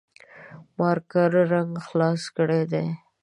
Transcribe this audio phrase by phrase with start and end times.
[0.77, 2.85] مارکر رنګ خلاص کړي دي